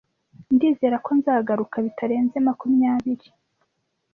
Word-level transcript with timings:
Ndizera 0.55 0.97
ko 1.05 1.11
nzagaruka 1.17 1.75
bitarenze 1.85 2.35
makumya 2.47 2.91
biri. 3.03 3.27